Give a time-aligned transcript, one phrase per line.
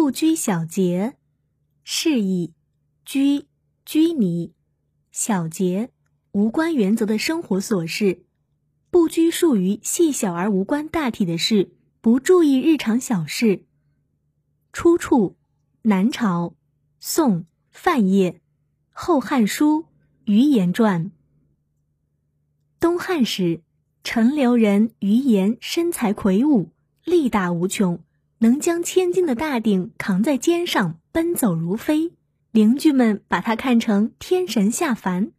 [0.00, 1.16] 不拘小节，
[1.82, 2.54] 是以
[3.04, 3.46] 拘
[3.84, 4.52] 拘泥；
[5.10, 5.90] 小节
[6.30, 8.24] 无关原则的生活琐事，
[8.90, 13.64] 不拘束于细小而无关大体的事，不注意日常小事。
[14.72, 15.36] 出处：
[15.82, 16.54] 南朝
[17.00, 18.30] 宋范晔
[18.92, 19.82] 《后汉书·
[20.24, 21.06] 余言传》。
[22.78, 23.62] 东汉时，
[24.04, 26.70] 陈留人余言身材魁梧，
[27.04, 28.00] 力大无穷。
[28.38, 32.12] 能将千斤的大鼎扛在肩上奔走如飞，
[32.52, 35.32] 邻居们把他看成天神下凡。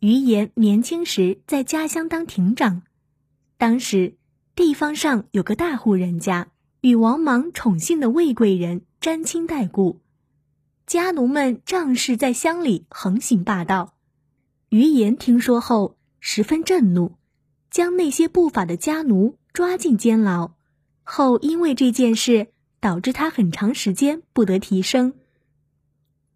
[0.00, 2.82] 余言年轻时在家乡当亭长，
[3.56, 4.16] 当时
[4.56, 6.48] 地方上有个大户人家，
[6.80, 10.00] 与王莽宠幸的魏贵人沾亲带故，
[10.86, 13.94] 家奴们仗势在乡里横行霸道。
[14.70, 17.16] 余言听说后十分震怒，
[17.70, 20.53] 将那些不法的家奴抓进监牢。
[21.04, 22.48] 后因为这件事，
[22.80, 25.14] 导致他很长时间不得提升。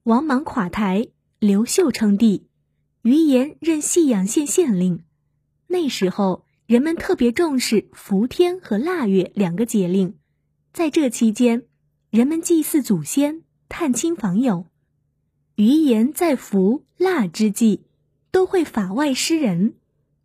[0.05, 2.47] 王莽垮台，刘秀称帝，
[3.03, 5.03] 余言任信阳县县令。
[5.67, 10.15] 那时候人们特别重视伏天和腊月两个节令，
[10.73, 11.64] 在这期间，
[12.11, 14.67] 人们祭祀祖先、探亲访友。
[15.57, 17.85] 余言在伏、腊之际，
[18.31, 19.75] 都会法外施人，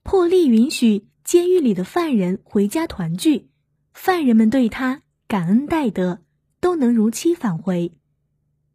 [0.03, 3.47] 破例允许监狱里的犯人回家团聚。
[3.93, 6.21] 犯人们对他感恩戴德，
[6.59, 7.93] 都能如期返回。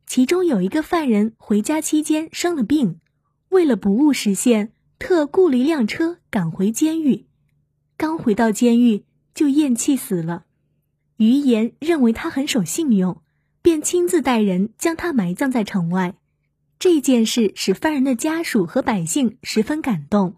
[0.06, 3.00] 其中有一个犯人回家期间生了病，
[3.50, 7.26] 为了不误时限，特雇了一辆车赶回监狱。
[7.96, 10.44] 刚回到监狱就咽气死了。
[11.18, 13.20] 余言认为他很守信用，
[13.60, 16.14] 便亲自带人将他埋葬在城外。
[16.78, 20.36] 这件事使犯人的家属和百姓十分感动。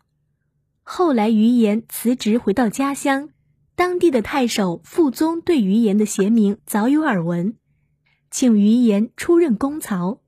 [0.82, 3.28] 后来余言辞职回到家乡。
[3.80, 7.56] 当地的太守傅宗对余言的贤名早有耳闻，
[8.30, 10.20] 请余言出任公曹。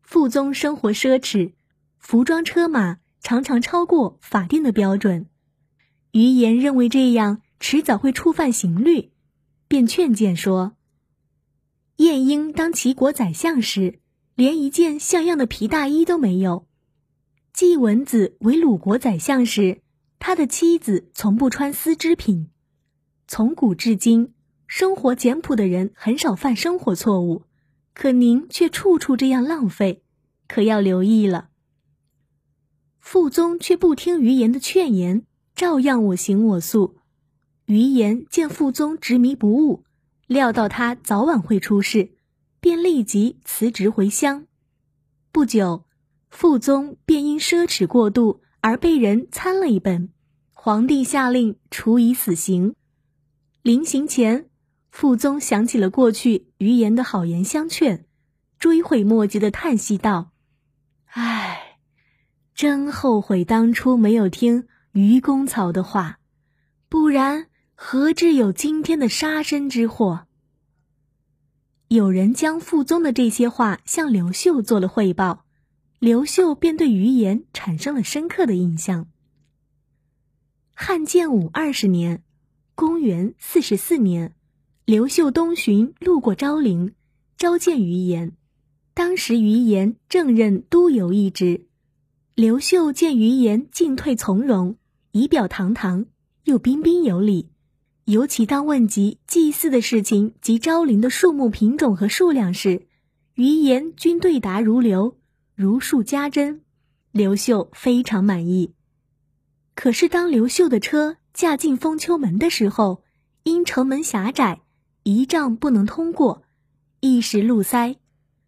[0.00, 1.52] 傅宗生活奢侈，
[2.00, 5.28] 服装车马常常超过法定的标准。
[6.10, 9.12] 余言认为这样迟早会触犯刑律，
[9.68, 10.72] 便劝谏说
[11.98, 14.00] ：“晏婴当齐国宰相时，
[14.34, 16.66] 连一件像样的皮大衣都没有；
[17.52, 19.82] 季文子为鲁国宰相时，
[20.18, 22.48] 他的妻子从不穿丝织品。”
[23.34, 24.34] 从古至今，
[24.66, 27.44] 生活简朴的人很少犯生活错误，
[27.94, 30.02] 可您却处处这样浪费，
[30.46, 31.48] 可要留意了。
[33.00, 36.98] 傅宗却不听余言的劝言，照样我行我素。
[37.64, 39.82] 余言见傅宗执迷不悟，
[40.26, 42.10] 料到他早晚会出事，
[42.60, 44.46] 便立即辞职回乡。
[45.32, 45.86] 不久，
[46.28, 50.10] 傅宗便因奢侈过度而被人参了一本，
[50.52, 52.74] 皇帝下令处以死刑。
[53.62, 54.50] 临行前，
[54.90, 58.06] 傅宗想起了过去余言的好言相劝，
[58.58, 60.32] 追悔莫及的叹息道
[61.06, 61.78] ：“唉，
[62.56, 66.18] 真后悔当初没有听愚公曹的话，
[66.88, 67.46] 不然
[67.76, 70.26] 何至有今天的杀身之祸？”
[71.86, 75.44] 有人将傅宗的这些话向刘秀做了汇报，
[76.00, 79.06] 刘秀便对余言产生了深刻的印象。
[80.74, 82.24] 汉建武二十年。
[82.82, 84.34] 公元四十四年，
[84.84, 86.94] 刘秀东巡，路过昭陵，
[87.36, 88.32] 召见余言。
[88.92, 91.68] 当时余言正任都邮一职。
[92.34, 94.78] 刘秀见余言进退从容，
[95.12, 96.06] 仪表堂堂，
[96.42, 97.50] 又彬彬有礼。
[98.06, 102.88] 尤其当问及祭祀的事情及昭陵的树木品种和数量时，
[103.36, 105.16] 余言均对答如流，
[105.54, 106.62] 如数家珍。
[107.12, 108.72] 刘秀非常满意。
[109.76, 111.18] 可是当刘秀的车。
[111.34, 113.02] 嫁进封丘门的时候，
[113.42, 114.62] 因城门狭窄，
[115.02, 116.44] 一丈不能通过，
[117.00, 117.96] 一时路塞。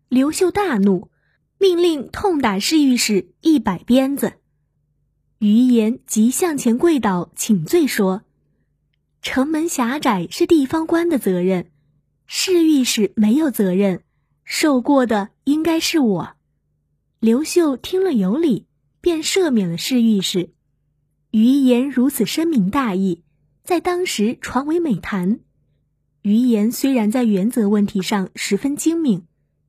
[0.08, 1.10] 刘秀大怒，
[1.58, 4.34] 命令痛打侍御史一百鞭子。
[5.38, 8.22] 余言即向前跪倒请罪，说
[9.20, 11.70] ：“城门狭窄是地方官的责任，
[12.26, 14.02] 侍御史没有责任，
[14.44, 16.36] 受过的应该是我。”
[17.20, 18.66] 刘秀听了有理，
[19.00, 20.53] 便赦免了侍御史。
[21.34, 23.24] 余言如此深明大义，
[23.64, 25.40] 在当时传为美谈。
[26.22, 29.26] 余言虽然在原则问题上十分精明，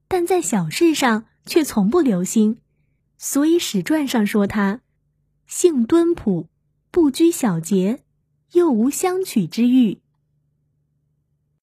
[0.07, 2.59] 但在小事上却从不留心，
[3.17, 4.81] 所以史传上说他
[5.47, 6.47] 性敦朴，
[6.91, 8.03] 不拘小节，
[8.51, 9.97] 又无相取之欲。